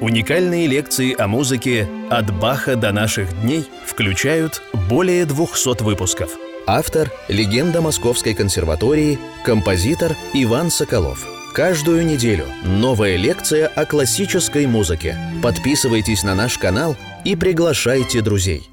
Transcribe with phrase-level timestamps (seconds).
[0.00, 6.30] Уникальные лекции о музыке «От Баха до наших дней» включают более 200 выпусков.
[6.66, 11.26] Автор– легенда Московской консерватории, композитор Иван Соколов.
[11.52, 15.18] Каждую неделю новая лекция о классической музыке.
[15.42, 16.96] Подписывайтесь на наш канал
[17.26, 18.70] и приглашайте друзей.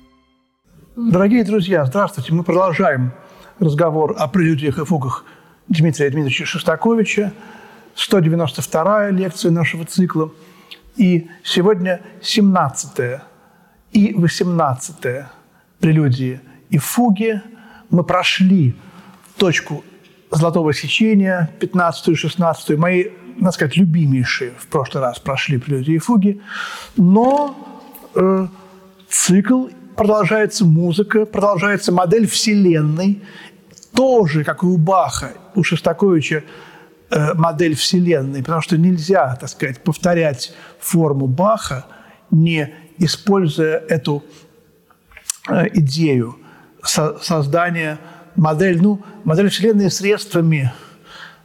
[0.96, 2.32] Дорогие друзья, здравствуйте.
[2.32, 3.12] Мы продолжаем
[3.60, 5.26] разговор о прелюдиях и фугах
[5.68, 7.34] Дмитрия Дмитриевича Шостаковича.
[7.98, 10.32] 192-я лекция нашего цикла–
[10.98, 13.22] и сегодня 17
[13.94, 15.26] и 18
[15.80, 17.42] прелюдии и фуги.
[17.90, 18.76] Мы прошли
[19.38, 19.84] точку
[20.32, 23.06] золотого сечения, 15 и 16 мои,
[23.38, 26.42] надо сказать, любимейшие в прошлый раз прошли прелюдии и фуги.
[26.98, 27.56] Но
[28.16, 28.48] э,
[29.10, 33.22] цикл продолжается музыка, продолжается модель Вселенной,
[33.96, 36.44] тоже, как и у Баха, у Шостаковича,
[37.36, 41.86] модель Вселенной, потому что нельзя, так сказать, повторять форму Баха,
[42.32, 44.24] не используя эту
[45.50, 46.38] э, идею
[46.84, 48.00] создания
[48.36, 50.72] модель, ну, модель Вселенной средствами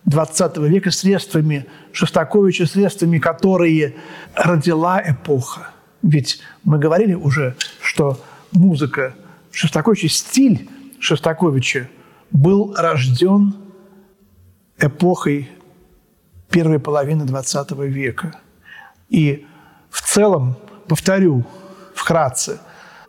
[0.06, 3.94] XX века, средствами Шостаковича, средствами, которые
[4.34, 5.70] родила эпоха.
[6.02, 8.20] Ведь мы говорили уже, что
[8.52, 9.14] музыка
[9.52, 10.68] Шостаковича, стиль
[10.98, 11.88] Шостаковича
[12.30, 13.54] был рожден
[14.82, 15.48] эпохой
[16.50, 18.32] первой половины XX века.
[19.08, 19.46] И
[19.90, 20.56] в целом,
[20.88, 21.44] повторю
[21.94, 22.60] вкратце,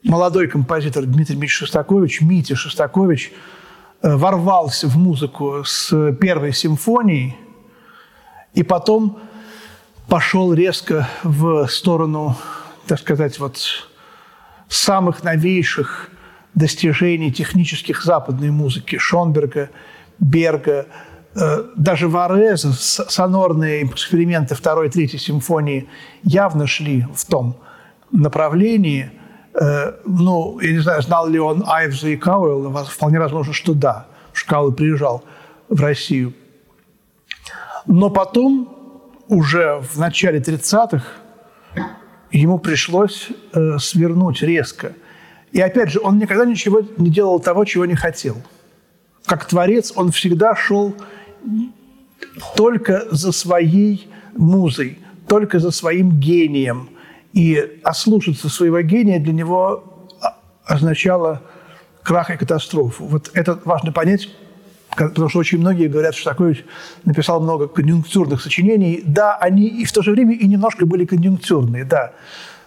[0.03, 3.33] молодой композитор Дмитрий Дмитриевич Шостакович, Митя Шостакович,
[4.01, 7.35] э, ворвался в музыку с первой симфонией
[8.53, 9.19] и потом
[10.07, 12.35] пошел резко в сторону,
[12.85, 13.89] так сказать, вот
[14.67, 16.09] самых новейших
[16.53, 19.69] достижений технических западной музыки Шонберга,
[20.19, 20.85] Берга,
[21.35, 25.87] Э, даже Вареза, сонорные эксперименты второй и третьей симфонии
[26.23, 27.55] явно шли в том
[28.11, 29.11] направлении.
[29.53, 34.05] Э, ну, я не знаю, знал ли он Айвза и Кауэлла, вполне возможно, что да.
[34.33, 35.23] Шкалы приезжал
[35.69, 36.33] в Россию.
[37.85, 41.03] Но потом, уже в начале 30-х,
[42.31, 44.93] ему пришлось э, свернуть резко.
[45.51, 48.37] И опять же, он никогда ничего не делал того, чего не хотел.
[49.25, 50.95] Как творец он всегда шел
[52.55, 56.89] только за своей музой, только за своим гением.
[57.33, 60.07] И ослушаться своего гения для него
[60.65, 61.41] означало
[62.03, 63.05] крах и катастрофу.
[63.05, 64.29] Вот это важно понять,
[64.95, 66.63] потому что очень многие говорят, что такой
[67.05, 69.01] написал много конъюнктурных сочинений.
[69.05, 72.13] Да, они и в то же время и немножко были конъюнктурные, да.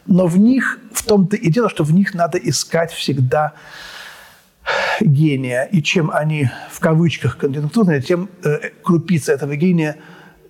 [0.06, 3.54] Но в них, в том-то и дело, что в них надо искать всегда
[5.00, 9.96] гения, и чем они в кавычках конъюнктурные, тем э, крупица этого гения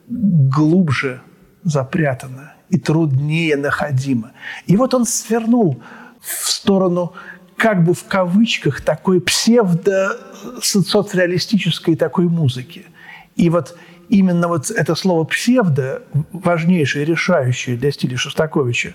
[0.08, 1.20] глубже
[1.62, 4.32] запрятана и труднее находима.
[4.66, 5.82] И вот он свернул
[6.20, 7.12] в сторону
[7.56, 12.86] как бы в кавычках такой псевдо-социалистической такой музыки.
[13.34, 13.76] И вот
[14.08, 18.94] именно вот это слово «псевдо», важнейшее, решающее для стиля Шостаковича,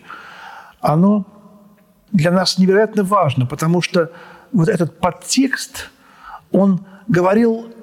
[0.79, 1.27] оно
[2.11, 4.11] для нас невероятно важно, потому что
[4.51, 5.89] вот этот подтекст,
[6.51, 7.73] он говорил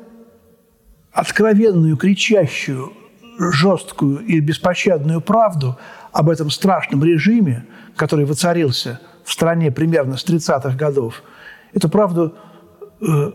[1.12, 2.92] откровенную, кричащую,
[3.38, 5.78] жесткую и беспощадную правду
[6.12, 7.64] об этом страшном режиме,
[7.96, 11.22] который воцарился в стране примерно с 30-х годов.
[11.72, 12.34] Эту правду
[13.00, 13.32] э,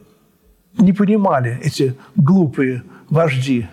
[0.77, 3.67] не понимали эти глупые вожди.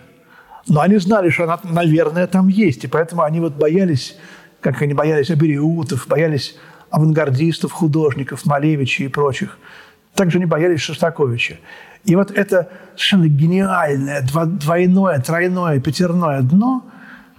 [0.69, 2.85] Но они знали, что она, наверное, там есть.
[2.85, 4.17] И поэтому они вот боялись,
[4.61, 6.57] как они боялись абериутов, боялись
[6.91, 9.59] авангардистов, художников, Малевича и прочих.
[10.15, 11.59] Также не боялись Шостаковича.
[12.05, 16.87] И вот это совершенно гениальное двойное, тройное, пятерное дно,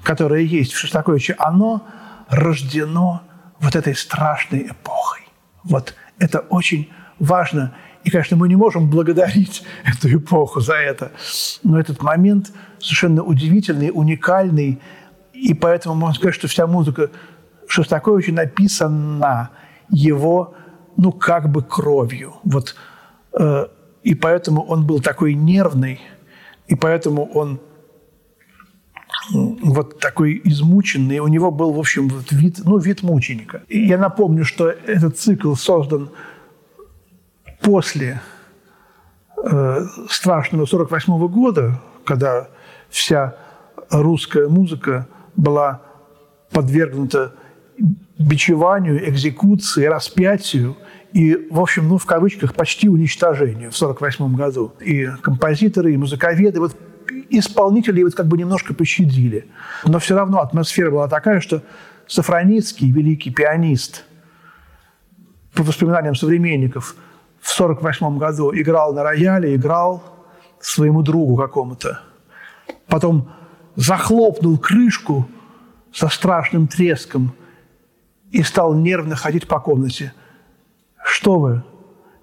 [0.03, 1.87] которое есть в Шостаковиче, оно
[2.29, 3.23] рождено
[3.59, 5.21] вот этой страшной эпохой.
[5.63, 7.73] Вот это очень важно.
[8.03, 11.11] И, конечно, мы не можем благодарить эту эпоху за это.
[11.63, 14.79] Но этот момент совершенно удивительный, уникальный.
[15.33, 17.09] И поэтому можно сказать, что вся музыка
[17.71, 19.51] Шостаковича написана
[19.89, 20.55] его,
[20.97, 22.33] ну, как бы кровью.
[22.43, 22.75] Вот,
[23.39, 23.67] э,
[24.03, 26.01] и поэтому он был такой нервный,
[26.67, 27.61] и поэтому он
[29.63, 31.19] вот такой измученный.
[31.19, 33.61] У него был, в общем, вот вид, ну, вид мученика.
[33.69, 36.09] И я напомню, что этот цикл создан
[37.61, 38.21] после
[39.37, 42.49] э, страшного 48 года, когда
[42.89, 43.37] вся
[43.89, 45.07] русская музыка
[45.37, 45.81] была
[46.51, 47.35] подвергнута
[48.17, 50.77] бичеванию, экзекуции, распятию
[51.13, 54.73] и, в общем, ну, в кавычках, почти уничтожению в 1948 году.
[54.79, 56.75] И композиторы, и музыковеды, вот
[57.29, 59.47] исполнителей вот как бы немножко пощадили.
[59.85, 61.63] Но все равно атмосфера была такая, что
[62.07, 64.05] Сафроницкий, великий пианист,
[65.53, 66.95] по воспоминаниям современников,
[67.41, 70.03] в 1948 году играл на рояле, играл
[70.59, 72.01] своему другу какому-то.
[72.87, 73.31] Потом
[73.75, 75.27] захлопнул крышку
[75.93, 77.33] со страшным треском
[78.31, 80.13] и стал нервно ходить по комнате.
[81.03, 81.63] «Что вы?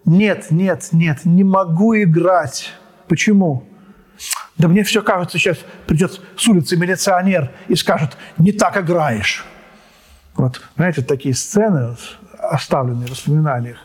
[0.05, 2.72] Нет, нет, нет, не могу играть.
[3.08, 3.64] Почему?»
[4.56, 9.44] Да мне все кажется, сейчас придет с улицы милиционер и скажет, не так играешь.
[10.34, 11.96] Вот, знаете, такие сцены,
[12.38, 13.78] оставленные в воспоминаниях,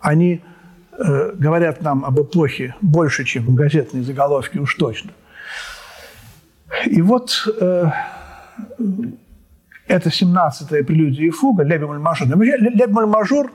[0.00, 0.42] они
[0.92, 5.10] э, говорят нам об эпохе больше, чем газетные заголовки уж точно.
[6.86, 7.90] И вот э,
[9.90, 12.28] это 17-я прелюдия и фуга, ля бемоль мажор.
[12.28, 13.50] Ля бемоль мажор,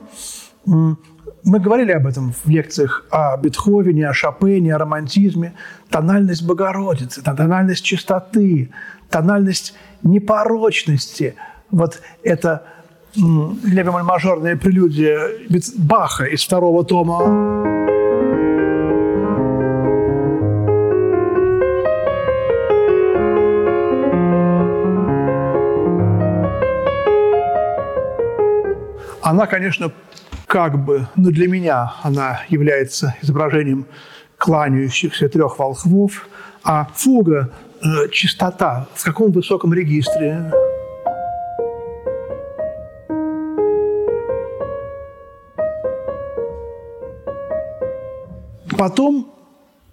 [0.64, 5.54] мы говорили об этом в лекциях о Бетховене, о Шопене, о романтизме.
[5.88, 8.70] Тональность Богородицы, тональность чистоты,
[9.08, 11.34] тональность непорочности.
[11.70, 12.64] Вот это
[13.16, 15.20] ля бемоль мажорная прелюдия
[15.78, 17.85] Баха из второго тома
[29.26, 29.90] Она, конечно,
[30.46, 33.86] как бы, но для меня она является изображением
[34.38, 36.28] кланяющихся трех волхвов,
[36.62, 37.50] а фуга
[37.82, 40.52] э, чистота в каком высоком регистре?
[48.78, 49.34] Потом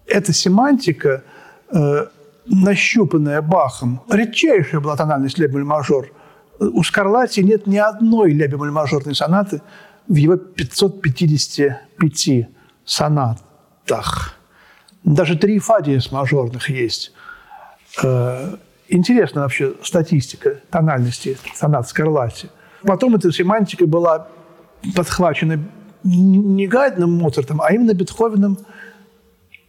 [0.06, 1.24] эта семантика,
[1.72, 2.06] э,
[2.46, 6.12] нащупанная Бахом, редчайшая была тональность лебель-мажор–
[6.60, 9.62] у Скарлатти нет ни одной ля бемоль мажорной сонаты
[10.08, 12.50] в его 555
[12.86, 14.36] сонатах.
[15.04, 17.14] Даже три фадия с мажорных есть.
[18.02, 18.56] Э,
[18.88, 22.50] интересна вообще статистика тональности сонат Скарлатти.
[22.84, 24.28] Потом эта семантика была
[24.96, 25.60] подхвачена
[26.04, 28.58] не Гайдном Моцартом, а именно Бетховеном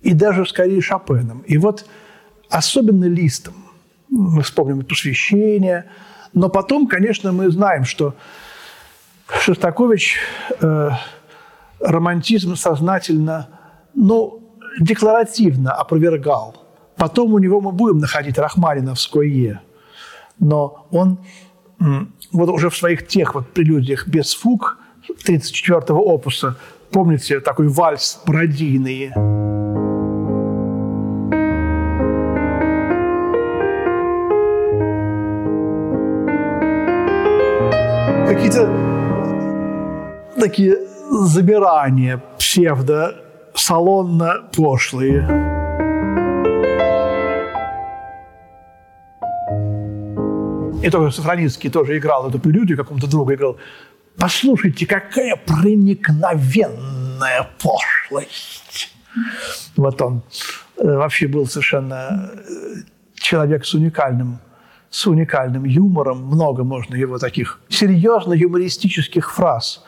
[0.00, 1.44] и даже скорее Шопеном.
[1.46, 1.86] И вот
[2.50, 3.54] особенно Листом.
[4.10, 5.86] Мы вспомним посвящение–
[6.34, 8.14] но потом, конечно, мы знаем, что
[9.40, 10.19] Шостакович
[10.60, 10.90] э,
[11.81, 13.48] романтизм сознательно,
[13.94, 14.42] ну,
[14.81, 16.56] декларативно опровергал.
[16.96, 19.62] Потом у него мы будем находить Рахманиновское,
[20.38, 21.19] но он
[22.32, 24.78] вот уже в своих тех вот прелюдиях без фуг
[25.26, 26.56] 34-го опуса,
[26.90, 29.12] помните, такой вальс пародийный–
[40.44, 40.76] такие
[41.11, 43.17] забирания псевдо
[43.55, 45.23] салонно пошлые.
[50.82, 53.56] И тоже Сафроницкий тоже играл эту прелюдию, какому-то другу играл.
[54.19, 58.93] Послушайте, какая проникновенная пошлость.
[59.76, 60.23] Вот он
[60.76, 62.82] э, вообще был совершенно э,
[63.14, 64.41] человек с уникальным
[64.91, 66.26] с уникальным юмором.
[66.26, 69.82] Много можно его таких серьезно юмористических фраз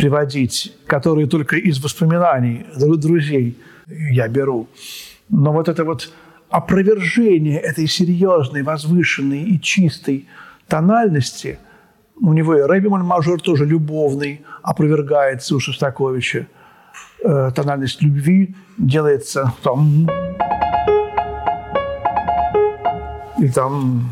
[0.00, 4.66] приводить, которые только из воспоминаний друзей я беру.
[5.28, 6.10] Но вот это вот
[6.48, 10.26] опровержение этой серьезной, возвышенной и чистой
[10.68, 11.58] тональности,
[12.18, 16.46] у него и ре мажор тоже любовный, опровергается у Шостаковича.
[17.22, 20.08] Э, тональность любви делается там
[23.38, 24.08] и там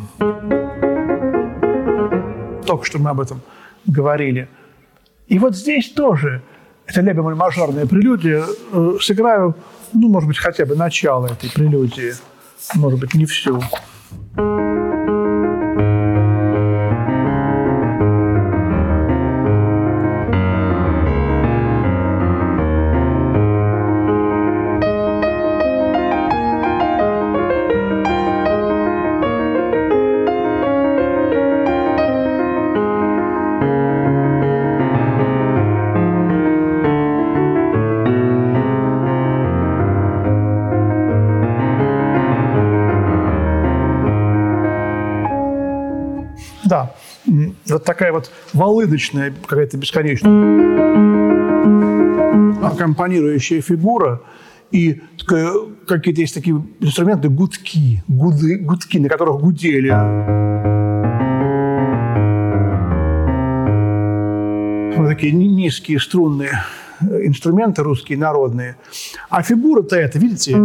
[2.66, 3.40] только что мы об этом
[3.86, 4.48] говорили.
[5.28, 6.42] И вот здесь тоже
[6.86, 8.44] это ля бемоль мажорная прелюдия.
[8.72, 9.54] Э, сыграю,
[9.92, 12.14] ну, может быть, хотя бы начало этой прелюдии,
[12.74, 13.60] может быть, не всю.
[14.34, 15.17] вот
[47.88, 50.30] такая вот волыдочная какая-то бесконечная
[52.62, 54.20] аккомпанирующая фигура
[54.70, 59.88] и какие-то есть такие инструменты, гудки, гуды, гудки, на которых гудели.
[64.94, 66.60] Вот такие низкие струнные
[67.00, 68.76] инструменты русские, народные.
[69.30, 70.56] А фигура-то это, видите,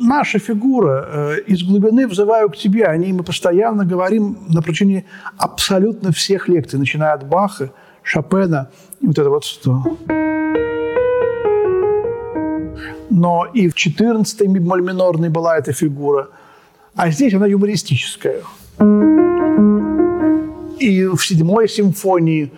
[0.00, 2.84] наша фигура из глубины взываю к тебе.
[2.84, 5.04] О ней мы постоянно говорим на протяжении
[5.36, 7.70] абсолютно всех лекций, начиная от Баха,
[8.02, 9.82] Шопена и вот это вот что.
[13.10, 16.28] Но и в 14-й бемоль минорной была эта фигура.
[16.94, 18.42] А здесь она юмористическая.
[20.78, 22.52] И в седьмой симфонии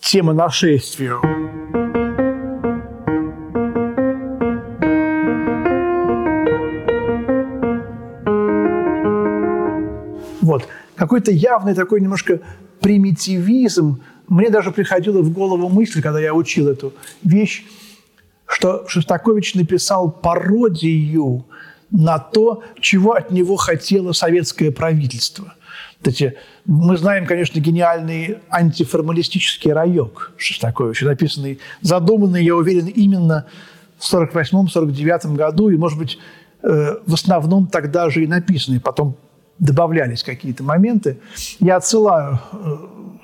[0.00, 1.16] тема нашествия.
[11.00, 12.40] Какой-то явный такой немножко
[12.82, 14.02] примитивизм.
[14.28, 16.92] Мне даже приходила в голову мысль, когда я учил эту
[17.24, 17.64] вещь,
[18.46, 21.46] что Шостакович написал пародию
[21.90, 25.54] на то, чего от него хотело советское правительство.
[26.04, 26.34] Эти,
[26.66, 33.46] мы знаем, конечно, гениальный антиформалистический райок Шостаковича, написанный, задуманный, я уверен, именно
[33.98, 36.18] в 1948-1949 году, и, может быть,
[36.62, 39.16] э, в основном тогда же и написанный, потом
[39.60, 41.18] добавлялись какие-то моменты.
[41.60, 42.76] Я отсылаю э,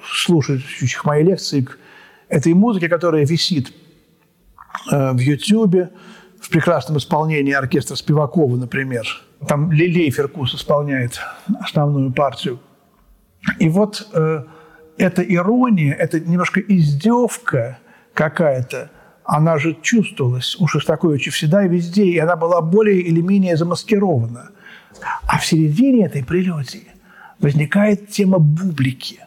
[0.05, 1.79] слушающих мои лекции к
[2.29, 3.73] этой музыке, которая висит
[4.93, 5.91] э, в Ютьюбе,
[6.41, 9.05] в прекрасном исполнении оркестра Спивакова, например.
[9.49, 11.19] Там Лилей Феркус исполняет
[11.61, 12.61] основную партию.
[13.59, 14.45] И вот э,
[14.99, 17.79] эта ирония, это немножко издевка
[18.15, 18.91] какая-то,
[19.25, 24.51] она же чувствовалась у Шостаковича всегда и везде, и она была более или менее замаскирована.
[25.27, 26.89] А в середине этой прелюдии
[27.39, 29.21] возникает тема бублики.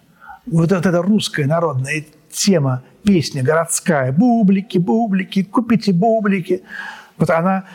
[0.45, 4.11] Вот эта русская народная тема, песня городская.
[4.11, 6.63] Бублики, бублики, купите бублики.
[7.17, 7.65] Вот она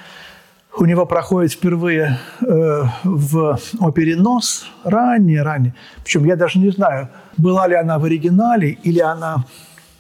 [0.77, 5.75] у него проходит впервые э, в опере «Нос», ранее-ранее.
[6.03, 9.45] Причем я даже не знаю, была ли она в оригинале или она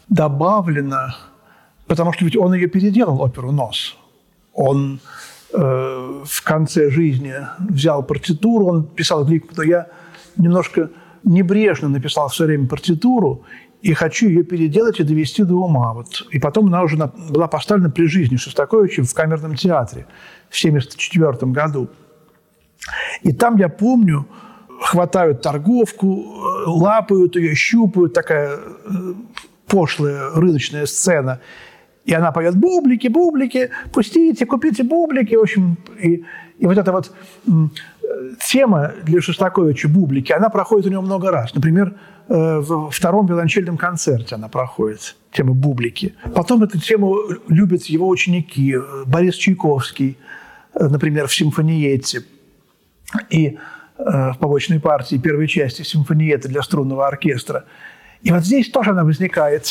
[0.08, 1.14] добавлена,
[1.86, 3.96] потому что ведь он ее переделал, оперу «Нос».
[4.52, 5.00] Он
[5.56, 9.86] Э, в конце жизни взял партитуру, он писал книгу, но я
[10.36, 10.90] немножко
[11.22, 13.44] небрежно написал все время партитуру,
[13.80, 15.92] и хочу ее переделать и довести до ума.
[15.92, 16.26] Вот.
[16.32, 20.06] И потом она уже была поставлена при жизни Шостаковича в камерном театре
[20.50, 21.88] в 1974 году.
[23.22, 24.26] И там, я помню,
[24.80, 28.58] хватают торговку, э, лапают ее, щупают, такая э,
[29.68, 31.40] пошлая рыночная сцена–
[32.04, 35.34] и она поет «бублики, бублики, пустите, купите бублики».
[35.34, 36.24] В общем, и,
[36.58, 37.12] и вот эта вот
[38.46, 41.54] тема для Шостаковича «бублики», она проходит у него много раз.
[41.54, 41.94] Например,
[42.28, 46.14] э, в втором виолончельном концерте она проходит, тема «бублики».
[46.34, 47.16] Потом эту тему
[47.48, 48.76] любят его ученики.
[49.06, 50.18] Борис Чайковский,
[50.74, 52.22] э, например, в «Симфониете».
[53.30, 53.58] И
[53.98, 57.64] э, в побочной партии первой части симфониеты для струнного оркестра.
[58.22, 59.68] И вот здесь тоже она возникает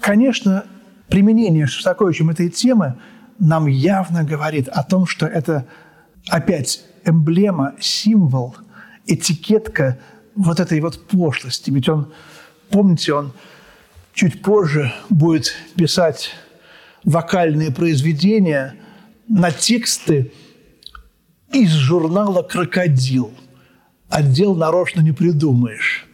[0.00, 0.64] конечно,
[1.08, 2.96] применение Шостаковичем этой темы
[3.38, 5.66] нам явно говорит о том, что это
[6.28, 8.56] опять эмблема, символ,
[9.06, 9.98] этикетка
[10.34, 11.70] вот этой вот пошлости.
[11.70, 12.12] Ведь он,
[12.70, 13.32] помните, он
[14.14, 16.30] чуть позже будет писать
[17.04, 18.76] вокальные произведения
[19.28, 20.32] на тексты
[21.52, 23.32] из журнала «Крокодил».
[24.08, 26.06] Отдел нарочно не придумаешь.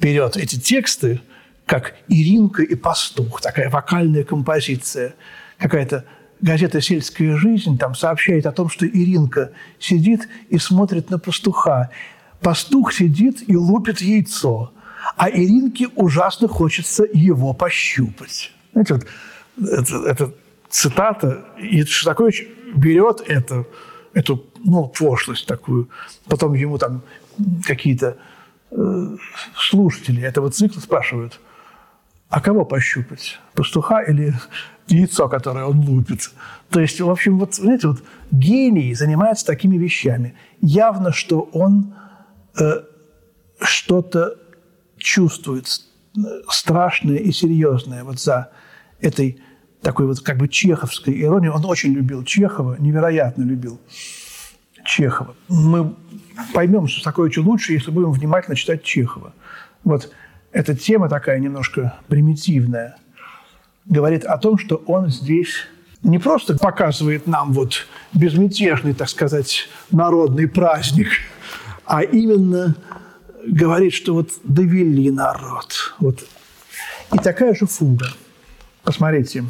[0.00, 1.20] Берет эти тексты–
[1.66, 5.14] как «Иринка и пастух», такая вокальная композиция,
[5.58, 6.04] какая-то
[6.40, 11.90] газета «Сельская жизнь» там сообщает о том, что Иринка сидит и смотрит на пастуха.
[12.40, 14.72] Пастух сидит и лупит яйцо,
[15.16, 18.52] а Иринке ужасно хочется его пощупать.
[18.72, 19.06] Знаете, вот
[19.68, 20.34] это, это
[20.68, 23.64] цитата, и Шостакович берет это,
[24.14, 25.88] эту ну, пошлость такую,
[26.26, 27.02] потом ему там
[27.64, 28.18] какие-то
[28.70, 29.16] э,
[29.56, 31.40] слушатели этого цикла спрашивают,
[32.28, 33.38] а кого пощупать?
[33.54, 34.34] Пастуха или
[34.88, 36.30] яйцо, которое он лупит?
[36.70, 40.34] То есть, в общем, вот, знаете, вот гений занимается такими вещами.
[40.60, 41.94] Явно, что он
[42.58, 42.82] э,
[43.60, 44.36] что-то
[44.98, 45.66] чувствует
[46.48, 48.50] страшное и серьезное вот за
[49.00, 49.40] этой
[49.82, 51.52] такой вот как бы чеховской иронией.
[51.52, 53.80] Он очень любил Чехова, невероятно любил
[54.84, 55.34] Чехова.
[55.48, 55.94] Мы
[56.54, 59.32] поймем что такое Шостаковича лучше, если будем внимательно читать Чехова.
[59.84, 60.10] Вот
[60.56, 62.96] эта тема такая немножко примитивная,
[63.84, 65.66] говорит о том, что он здесь
[66.02, 71.08] не просто показывает нам вот безмятежный, так сказать, народный праздник,
[71.84, 72.74] а именно
[73.46, 75.94] говорит, что вот довели народ.
[75.98, 76.24] Вот.
[77.12, 78.06] И такая же фуга.
[78.82, 79.44] Посмотрите.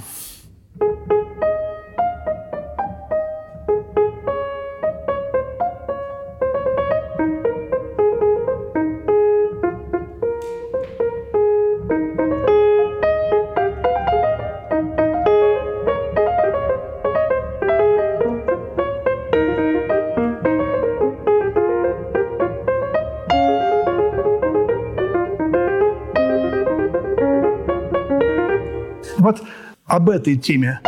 [29.27, 29.43] Вот
[29.87, 30.79] об этой теме.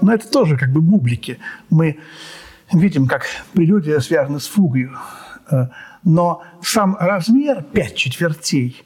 [0.00, 1.40] Но это тоже как бы бублики.
[1.68, 1.98] Мы
[2.72, 4.88] видим, как прелюдия связана с фугой.
[5.50, 5.66] Э,
[6.04, 8.84] но сам размер пять четвертей,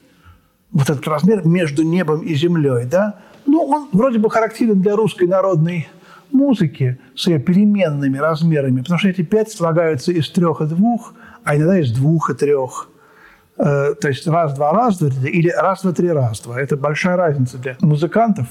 [0.73, 5.29] вот этот размер между небом и землей, да, ну, он вроде бы характерен для русской
[5.29, 5.87] народной
[6.33, 11.13] музыки с ее переменными размерами, потому что эти пять слагаются из трех и двух,
[11.45, 12.89] а иногда из двух и трех–
[13.57, 16.61] то есть раз-два, раз-два, или раз-два, три, раз-два.
[16.61, 18.49] Это большая разница для музыкантов.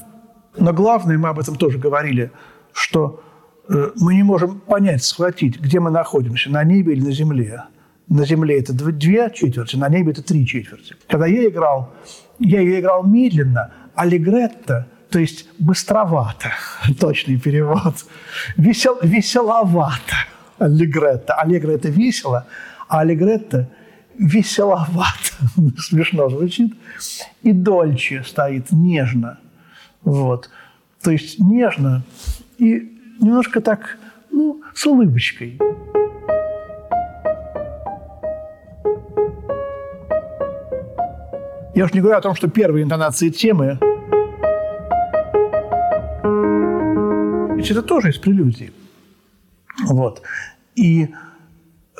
[0.57, 2.31] Но главное, мы об этом тоже говорили,
[2.73, 3.21] что
[3.69, 7.63] э, мы не можем понять, схватить, где мы находимся, на небе или на земле.
[8.07, 10.95] На земле это две четверти, на небе это три четверти.
[11.07, 11.93] Когда я играл,
[12.39, 16.51] я ее играл медленно, аллегретто, то есть быстровато,
[16.99, 17.93] точный перевод,
[18.57, 20.15] весел, веселовато,
[20.57, 21.33] аллегретто.
[21.33, 22.47] Аллегро– это весело,
[22.87, 23.69] а аллегретто–
[24.17, 25.31] веселовато,
[25.77, 26.73] смешно звучит,
[27.43, 29.39] и дольче стоит, нежно.
[30.03, 30.49] Вот.
[31.01, 32.03] То есть нежно
[32.57, 33.97] и немножко так,
[34.31, 35.59] ну, с улыбочкой.
[41.75, 43.79] Я уж не говорю о том, что первые интонации темы
[47.65, 48.71] ведь это тоже из прелюдии.
[49.85, 50.21] Вот.
[50.75, 51.09] И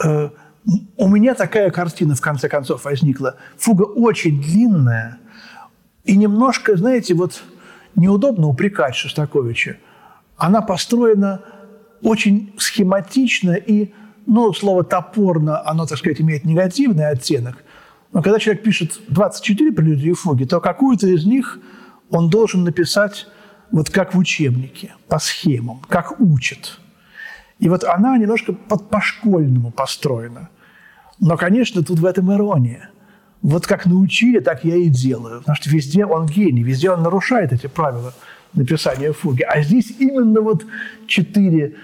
[0.04, 0.30] э,
[0.98, 3.36] у меня такая картина, в конце концов, возникла.
[3.58, 5.20] Фуга очень длинная,
[6.04, 7.44] и немножко, знаете, вот
[7.96, 9.78] неудобно упрекать Шостаковича.
[10.38, 11.42] Она построена
[12.02, 13.94] очень схематично и,
[14.26, 17.64] ну, слово «топорно», оно, так сказать, имеет негативный оттенок.
[18.12, 21.60] Но когда человек пишет 24 прелюдии и фуги, то какую-то из них
[22.10, 23.28] он должен написать
[23.72, 26.80] вот как в учебнике, по схемам, как учат.
[27.58, 30.50] И вот она немножко под по-школьному построена–
[31.20, 32.90] но, конечно, тут в этом ирония.
[33.42, 35.40] Вот как научили, так я и делаю.
[35.40, 38.14] Потому что везде он гений, везде он нарушает эти правила
[38.54, 39.44] написания фуги.
[39.44, 40.66] А здесь именно вот
[41.08, 41.76] четыре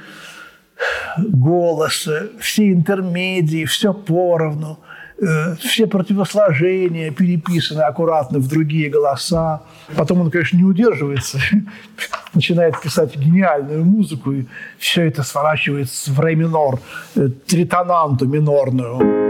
[1.17, 4.79] голоса, все интермедии, все поровну,
[5.59, 9.61] все противосложения переписаны аккуратно в другие голоса.
[9.95, 11.39] Потом он, конечно, не удерживается,
[12.33, 14.45] начинает писать гениальную музыку, и
[14.79, 16.79] все это сворачивается в ре минор,
[17.15, 19.21] э, тритонанту минорную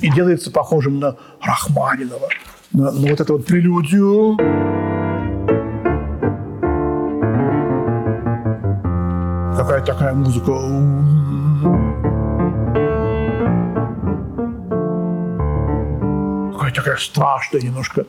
[0.00, 2.28] и делается похожим на Рахманинова,
[2.72, 4.36] на, на вот эту вот прелюдию.
[9.56, 11.91] Какая такая музыка.
[16.72, 18.06] Такая страшная немножко.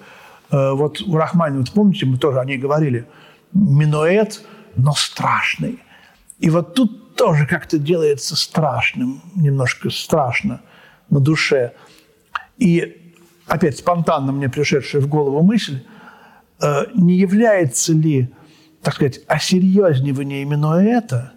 [0.51, 3.07] Э, вот у Рахманинова, помните, мы тоже о ней говорили,
[3.53, 4.43] минуэт,
[4.75, 5.79] но страшный.
[6.39, 10.61] И вот тут тоже как-то делается страшным, немножко страшно
[11.09, 11.73] на душе.
[12.57, 13.13] И
[13.47, 15.83] опять спонтанно мне пришедшая в голову мысль,
[16.61, 18.33] э, не является ли,
[18.81, 20.43] так сказать, осерьезнивание
[20.81, 21.33] это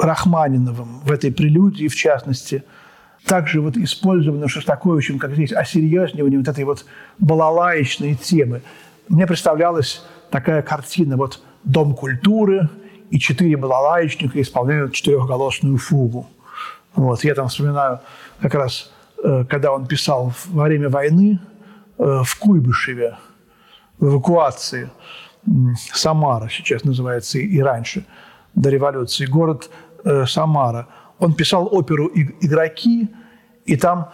[0.00, 2.64] Рахманиновым в этой прелюдии, в частности,
[3.26, 6.86] также вот использовано Шостаковичем, как здесь, осерьезнивание вот этой вот
[7.18, 8.62] балалаечной темы.
[9.08, 12.68] Мне представлялась такая картина, вот Дом культуры
[13.10, 16.28] и четыре балалаечника исполняют четырехголосную фугу.
[16.94, 18.00] Вот, я там вспоминаю
[18.40, 18.90] как раз
[19.22, 21.40] Э, когда он писал во время войны
[21.98, 23.16] э, в Куйбышеве,
[23.98, 24.90] в эвакуации
[25.92, 28.04] Самара, сейчас называется и раньше,
[28.54, 29.70] до революции, город
[30.04, 30.88] э, Самара.
[31.18, 33.08] Он писал оперу «Игроки»,
[33.64, 34.10] и там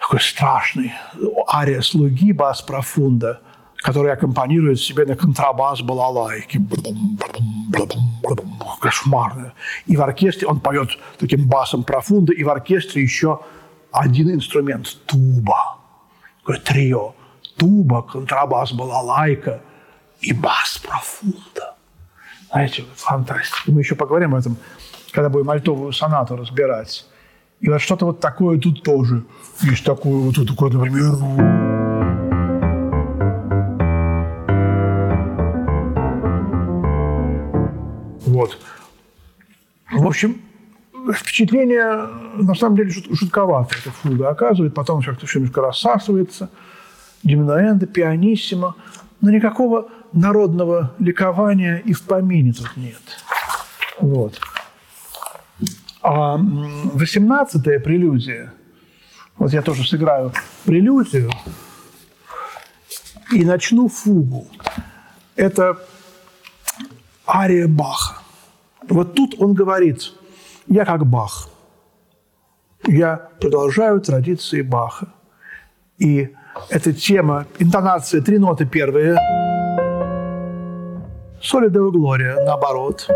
[0.00, 0.92] такой страшный
[1.52, 3.40] ария слуги, бас профунда,
[3.76, 6.60] который аккомпанирует себе на контрабас балалайки.
[8.80, 9.52] Кошмарно.
[9.86, 13.40] И в оркестре он поет таким басом профунда, и в оркестре еще
[13.92, 15.78] один инструмент– туба.
[16.40, 17.14] Такое трио.
[17.56, 19.60] Туба, контрабас, балалайка
[20.20, 21.76] и бас профунда.
[22.50, 23.70] Знаете, фантастика.
[23.70, 24.56] Мы еще поговорим об этом,
[25.12, 27.06] когда будем альтовую сонату разбирать.
[27.60, 29.24] И вот что-то вот такое тут тоже.
[29.62, 31.12] Есть такое вот такое, например,
[38.30, 38.58] Вот.
[39.90, 40.40] В общем,
[41.12, 44.72] впечатление, на самом деле, шут, шутковатое эта фуга оказывает.
[44.72, 46.48] Потом как-то все немножко рассасывается.
[47.24, 48.76] Диминуэнда, пианиссимо.
[49.20, 53.02] Но никакого народного ликования и в помине тут нет.
[53.98, 54.40] Вот.
[56.02, 58.52] А восемнадцатая прелюдия,
[59.36, 60.32] вот я тоже сыграю
[60.64, 61.30] прелюдию
[63.32, 64.46] и начну фугу.
[65.36, 65.78] Это
[67.28, 68.22] ария Баха.
[68.88, 70.12] Вот тут он говорит,
[70.66, 71.48] я как Бах.
[72.86, 75.08] Я продолжаю традиции Баха.
[75.98, 76.34] И
[76.70, 79.16] эта тема, интонация, три ноты первые.
[81.42, 83.06] Соли Део Глория, наоборот.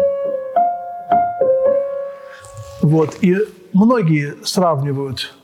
[2.85, 3.17] Вот.
[3.23, 3.35] И
[3.73, 5.35] многие сравнивают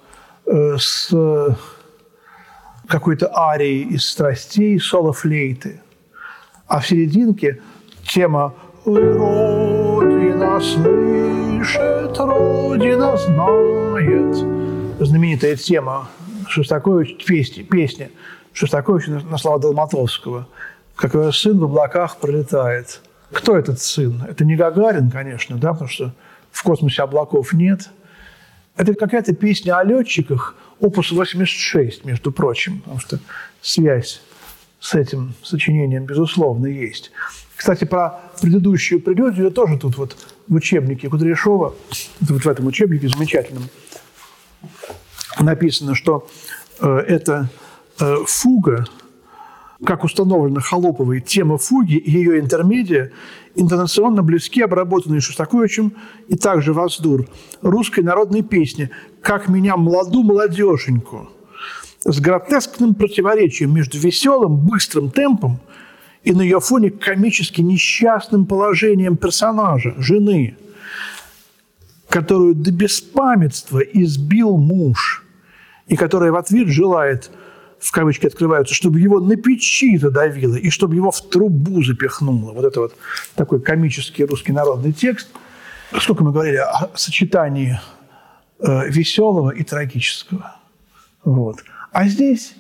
[0.44, 1.10] э, с
[2.86, 5.80] какой-то арией из страстей соло флейты.
[6.66, 7.62] А в серединке
[8.06, 8.52] тема
[8.84, 14.36] Родина слышит, Родина знает.
[15.00, 16.08] Знаменитая тема
[16.46, 18.10] Шостакович, песни, песня
[18.52, 20.46] Шостаковича на слова Долматовского.
[20.94, 23.00] Как сын в облаках пролетает.
[23.32, 24.26] Кто этот сын?
[24.28, 26.12] Это не Гагарин, конечно, да, потому что
[26.52, 27.90] в космосе облаков нет.
[28.76, 33.18] Это какая-то песня о летчиках, опус 86, между прочим, потому что
[33.60, 34.22] связь
[34.80, 37.12] с этим сочинением, безусловно, есть.
[37.54, 40.16] Кстати, про предыдущую прелюдию тоже тут вот
[40.48, 41.74] в учебнике Кудряшова,
[42.20, 43.68] вот в этом учебнике замечательном,
[45.38, 46.26] написано, что
[46.80, 47.50] э, это
[48.00, 48.86] э, фуга,
[49.84, 53.12] как установлено Холоповой, тема фуги и ее интермедия
[53.54, 55.92] интонационно близки, обработанные Шостаковичем
[56.28, 57.26] и также Воздур,
[57.62, 58.90] русской народной песни
[59.22, 61.30] «Как меня младу молодеженьку»,
[62.04, 65.60] с гротескным противоречием между веселым, быстрым темпом
[66.22, 70.56] и на ее фоне комически несчастным положением персонажа, жены,
[72.08, 75.24] которую до беспамятства избил муж,
[75.88, 77.30] и которая в ответ желает,
[77.80, 82.52] в кавычки открываются, чтобы его на печи задавило и чтобы его в трубу запихнуло.
[82.52, 82.94] Вот это вот
[83.34, 85.28] такой комический русский народный текст.
[85.98, 87.80] Сколько мы говорили о сочетании
[88.60, 90.56] э, веселого и трагического.
[91.24, 91.56] Вот.
[91.90, 92.54] А здесь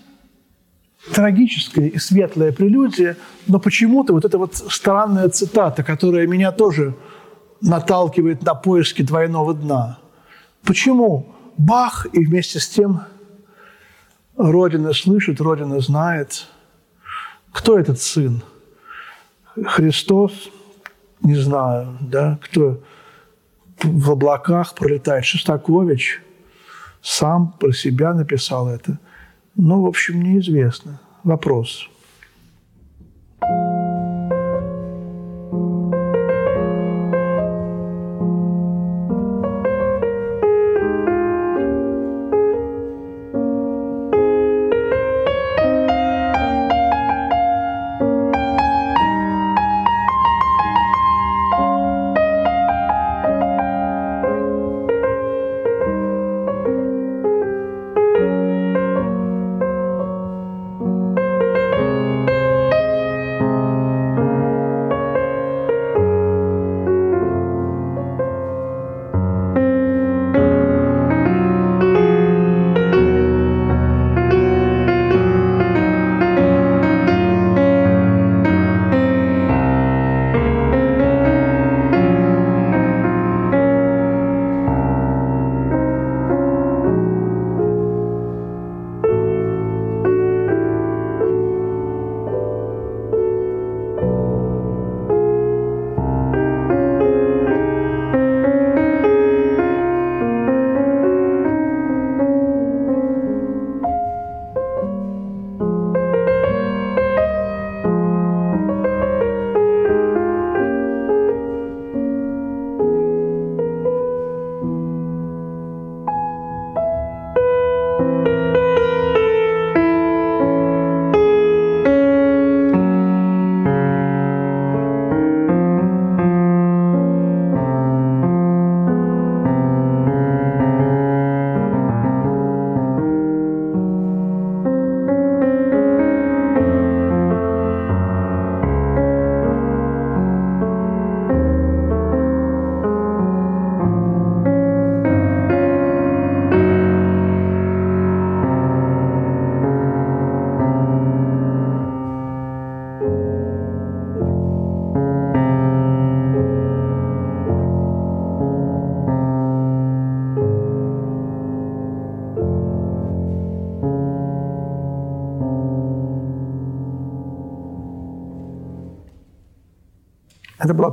[1.14, 6.94] трагическая и светлая прелюдия, но почему-то вот эта вот странная цитата, которая меня тоже
[7.60, 9.98] наталкивает на поиски двойного дна.
[10.64, 13.02] Почему Бах и вместе с тем
[14.42, 16.46] Родина слышит, Родина знает.
[17.52, 18.42] Кто этот сын?
[19.64, 20.32] Христос?
[21.22, 22.38] Не знаю, да?
[22.42, 22.80] Кто
[23.82, 25.24] в облаках пролетает?
[25.24, 26.22] Шостакович
[27.02, 28.98] сам про себя написал это–
[29.62, 31.00] ну, в общем, неизвестно.
[31.22, 31.89] Вопрос.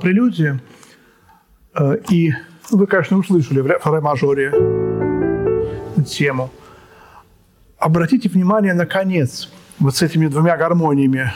[0.07, 0.57] Прелюдия.
[1.77, 2.31] Э, и
[2.71, 4.53] вы, конечно, услышали в фре-мажоре
[6.05, 6.49] тему.
[7.77, 11.29] Обратите внимание на конец вот с этими двумя гармониями.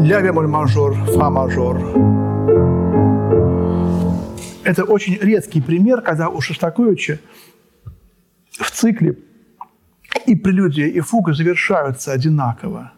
[0.00, 1.76] Ля бемоль мажор, фа мажор.
[4.62, 7.18] Это очень редкий пример, когда у Шостаковича
[8.52, 9.18] в цикле
[10.24, 12.92] и прелюдия, и фуга завершаются одинаково.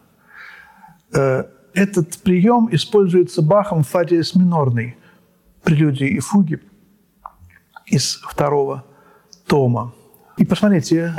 [1.11, 4.95] Э, этот прием используется Бахом в фа диез минорной
[5.67, 6.61] прелюдии и фуги
[7.85, 8.85] из второго
[9.47, 9.93] тома.
[10.37, 11.13] И посмотрите,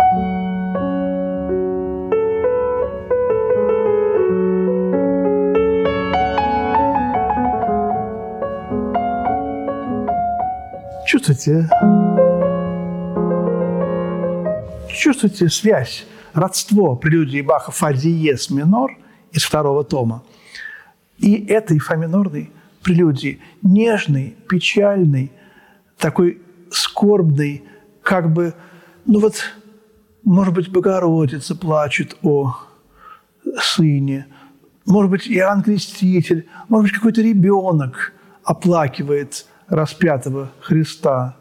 [11.06, 11.68] чувствуете,
[14.88, 18.96] чувствуете связь, родство прелюдии Баха фа диез минор
[19.30, 20.22] из второго тома?
[21.18, 22.50] И этой фа минорной
[22.82, 25.32] прелюдии, нежный, печальный,
[25.98, 27.64] такой скорбный,
[28.02, 28.54] как бы,
[29.04, 29.36] ну вот,
[30.24, 32.56] может быть, Богородица плачет о
[33.60, 34.26] сыне,
[34.86, 38.12] может быть, Иоанн Креститель, может быть, какой-то ребенок
[38.42, 41.36] оплакивает распятого Христа.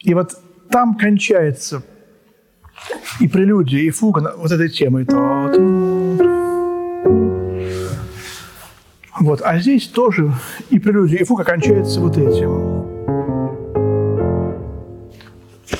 [0.00, 0.32] И вот
[0.68, 1.84] там кончается
[3.20, 5.06] и прелюдия, и фуга вот этой темой.
[9.22, 9.40] Вот.
[9.44, 10.32] А здесь тоже
[10.70, 12.82] и прелюдия, и фуга кончается вот этим.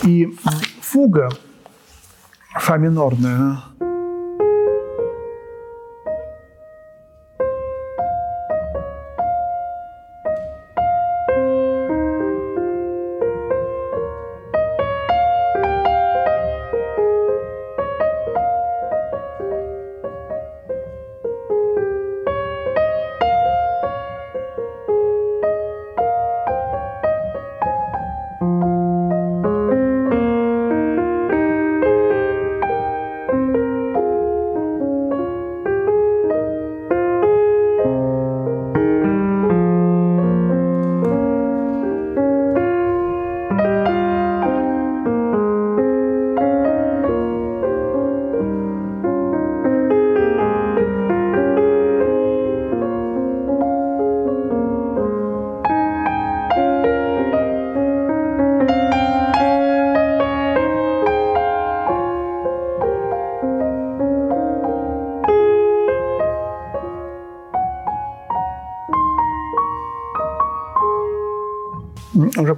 [0.05, 0.33] И
[0.81, 1.29] фуга
[2.55, 3.59] фа минорная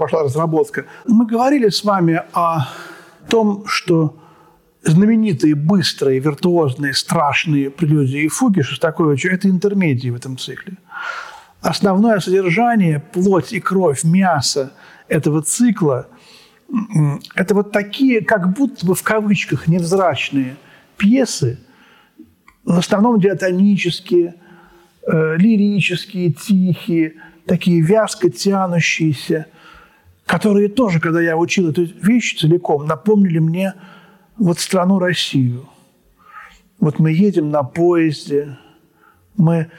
[0.04, 0.84] пошла разработка.
[1.06, 2.68] Мы говорили с вами о
[3.30, 4.18] том, что
[4.82, 10.76] знаменитые, быстрые, виртуозные, страшные прелюдии и фуги Шостаковича– это интермедии в этом цикле.
[11.62, 14.74] Основное содержание, плоть и кровь, мясо
[15.08, 16.08] этого цикла–
[17.34, 20.56] это вот такие, как будто бы в кавычках, невзрачные
[20.98, 21.58] пьесы,
[22.62, 24.34] в основном диатонические,
[25.06, 27.14] э, лирические, тихие,
[27.46, 29.46] такие вязко тянущиеся,
[30.26, 33.74] которые тоже, когда я учил эту вещь целиком, напомнили мне
[34.36, 35.68] вот страну Россию.
[36.80, 38.58] Вот мы едем на поезде,
[39.36, 39.70] мы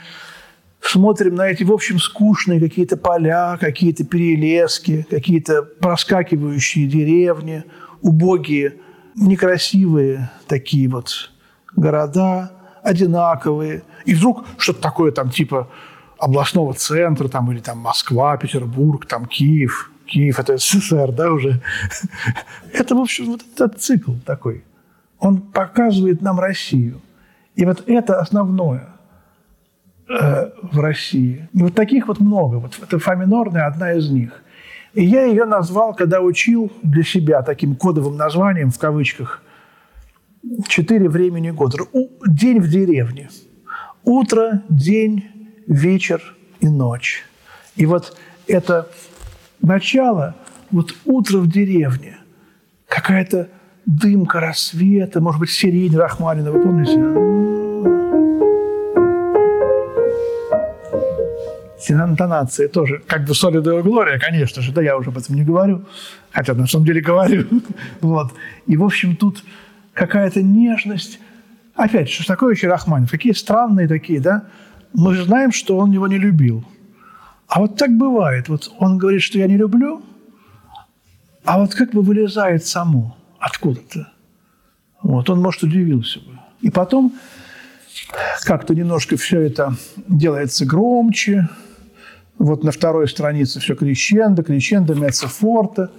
[0.81, 7.63] смотрим на эти, в общем, скучные какие-то поля, какие-то перелески, какие-то проскакивающие деревни,
[8.01, 8.75] убогие,
[9.15, 11.31] некрасивые такие вот
[11.75, 12.51] города,
[12.83, 13.83] одинаковые.
[14.05, 15.69] И вдруг что-то такое там типа
[16.17, 21.61] областного центра, там, или там Москва, Петербург, там Киев, Киев– это СССР, да, уже.
[22.73, 24.63] Это, в общем, вот этот цикл такой.
[25.19, 27.01] Он показывает нам Россию.
[27.55, 28.89] И вот это основное
[30.09, 31.47] э, в России.
[31.53, 32.57] И вот таких вот много.
[32.57, 34.43] Вот это фа минорная одна из них.
[34.93, 39.41] И я ее назвал, когда учил для себя таким кодовым названием, в кавычках,
[40.67, 41.77] «Четыре времени года».
[42.27, 43.29] День в деревне.
[44.03, 45.23] Утро, день,
[45.67, 46.21] вечер
[46.59, 47.25] и ночь.
[47.75, 48.15] И вот
[48.47, 48.87] это
[49.65, 50.35] начало,
[50.71, 52.17] вот утро в деревне,
[52.87, 53.49] какая-то
[53.85, 57.25] дымка рассвета, может быть, сирень Рахманина, вы помните?
[61.91, 65.85] интонации тоже, как бы солидовая глория, конечно же, да, я уже об этом не говорю,
[66.31, 67.45] хотя на самом деле говорю.
[68.01, 68.33] вот.
[68.65, 69.43] И, в общем, тут
[69.93, 71.19] какая-то нежность.
[71.75, 73.11] Опять, что такое еще Рахманинов?
[73.11, 74.45] Какие странные такие, да?
[74.93, 76.63] Мы же знаем, что он его не любил.
[77.47, 78.49] А вот так бывает.
[78.49, 80.01] Вот он говорит, что я не люблю,
[81.43, 84.11] а вот как бы вылезает само откуда-то.
[85.03, 86.39] Вот, он, может, удивился бы.
[86.61, 87.13] И потом
[88.43, 89.75] как-то немножко все это
[90.07, 91.47] делается громче,
[92.37, 95.89] Вот на второй странице все крещендо, крещендо, меццо форте,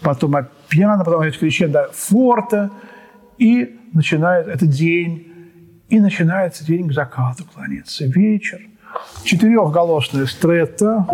[0.00, 0.34] потом
[0.68, 2.70] пьяно, потом опять крещендо форте,
[3.38, 5.32] и начинает этот день,
[5.88, 8.06] и начинается день к закату клониться.
[8.06, 8.60] Вечер,
[9.24, 11.06] четырехголосная стретта,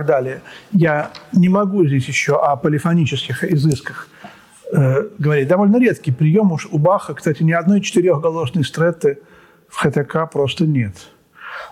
[0.00, 0.40] так далее.
[0.72, 4.08] Я не могу здесь еще о полифонических изысках
[4.72, 5.46] э, говорить.
[5.48, 7.14] Довольно редкий прием уж у Баха.
[7.14, 9.18] Кстати, ни одной четырехголосной стретты
[9.68, 10.94] в ХТК просто нет.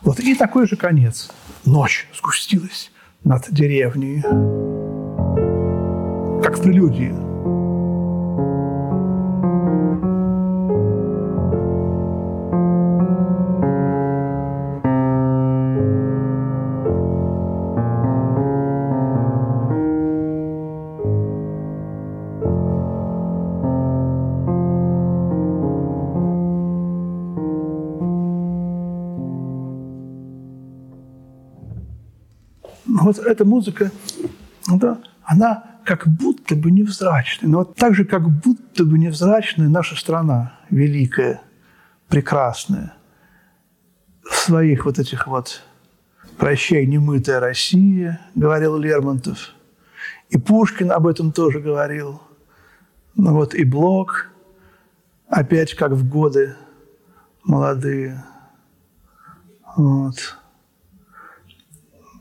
[0.03, 0.21] Вот.
[0.21, 1.31] И такой же конец.
[1.65, 2.93] Ночь сгустилась
[3.25, 4.23] над деревней,
[6.43, 7.28] как в прелюдии.
[33.05, 33.91] Вот эта музыка,
[34.67, 37.51] да, она как будто бы невзрачная.
[37.51, 41.41] Но вот так же, как будто бы невзрачная наша страна, великая,
[42.09, 42.95] прекрасная,
[44.23, 45.63] в своих вот этих вот
[46.37, 49.55] «Прощай, немытая Россия», говорил Лермонтов.
[50.31, 52.21] И Пушкин об этом тоже говорил.
[53.15, 54.29] Ну вот и Блок,
[55.29, 56.55] опять как в годы
[57.45, 58.25] молодые.
[59.77, 60.39] Вот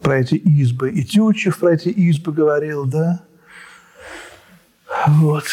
[0.07, 0.89] про эти избы.
[0.89, 3.23] И Тютчев про эти избы говорил, да?
[5.05, 5.43] Вот.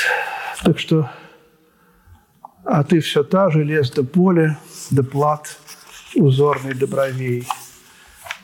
[0.62, 1.11] Так что,
[2.64, 4.57] а ты все та же, лес до поля,
[4.93, 5.59] до плат,
[6.14, 7.49] узорный до бровей.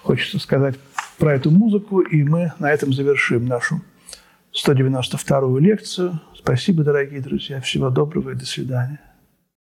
[0.02, 0.74] Хочется сказать
[1.16, 3.80] про эту музыку, и мы на этом завершим нашу
[4.52, 6.20] 192-ю лекцию.
[6.36, 7.60] Спасибо, дорогие друзья.
[7.60, 8.98] Всего доброго и до свидания.